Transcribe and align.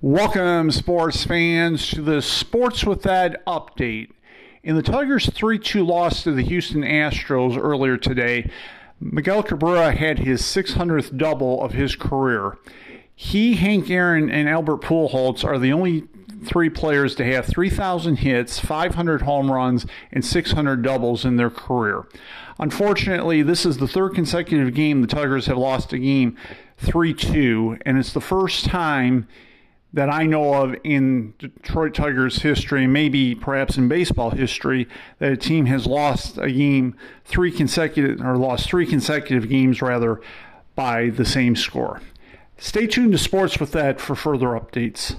Welcome, 0.00 0.70
sports 0.70 1.24
fans, 1.24 1.90
to 1.90 2.02
the 2.02 2.22
Sports 2.22 2.84
with 2.84 3.02
That 3.02 3.44
update. 3.46 4.12
In 4.62 4.76
the 4.76 4.82
Tigers' 4.82 5.28
3 5.28 5.58
2 5.58 5.84
loss 5.84 6.22
to 6.22 6.30
the 6.30 6.44
Houston 6.44 6.82
Astros 6.82 7.58
earlier 7.60 7.96
today, 7.96 8.48
Miguel 9.00 9.42
Cabrera 9.42 9.90
had 9.90 10.20
his 10.20 10.42
600th 10.42 11.16
double 11.16 11.60
of 11.60 11.72
his 11.72 11.96
career. 11.96 12.58
He, 13.12 13.56
Hank 13.56 13.90
Aaron, 13.90 14.30
and 14.30 14.48
Albert 14.48 14.82
Pujols 14.82 15.44
are 15.44 15.58
the 15.58 15.72
only 15.72 16.04
three 16.44 16.70
players 16.70 17.16
to 17.16 17.24
have 17.24 17.46
3,000 17.46 18.18
hits, 18.18 18.60
500 18.60 19.22
home 19.22 19.50
runs, 19.50 19.84
and 20.12 20.24
600 20.24 20.80
doubles 20.80 21.24
in 21.24 21.34
their 21.34 21.50
career. 21.50 22.06
Unfortunately, 22.60 23.42
this 23.42 23.66
is 23.66 23.78
the 23.78 23.88
third 23.88 24.14
consecutive 24.14 24.74
game 24.74 25.00
the 25.00 25.08
Tigers 25.08 25.46
have 25.46 25.58
lost 25.58 25.92
a 25.92 25.98
game 25.98 26.36
3 26.76 27.12
2, 27.12 27.78
and 27.84 27.98
it's 27.98 28.12
the 28.12 28.20
first 28.20 28.64
time 28.64 29.26
that 29.92 30.12
I 30.12 30.24
know 30.24 30.54
of 30.54 30.76
in 30.84 31.34
Detroit 31.38 31.94
Tigers 31.94 32.42
history, 32.42 32.86
maybe 32.86 33.34
perhaps 33.34 33.78
in 33.78 33.88
baseball 33.88 34.30
history, 34.30 34.86
that 35.18 35.32
a 35.32 35.36
team 35.36 35.66
has 35.66 35.86
lost 35.86 36.36
a 36.38 36.50
game 36.50 36.94
three 37.24 37.50
consecutive 37.50 38.20
or 38.20 38.36
lost 38.36 38.68
three 38.68 38.86
consecutive 38.86 39.48
games 39.48 39.80
rather 39.80 40.20
by 40.74 41.08
the 41.08 41.24
same 41.24 41.56
score. 41.56 42.02
Stay 42.58 42.86
tuned 42.86 43.12
to 43.12 43.18
Sports 43.18 43.58
with 43.58 43.72
that 43.72 44.00
for 44.00 44.14
further 44.14 44.48
updates. 44.48 45.16